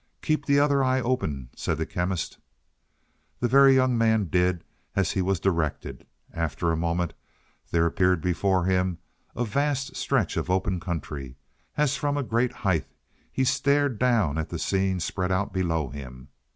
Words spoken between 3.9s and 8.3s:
Man did as he was directed. After a moment there appeared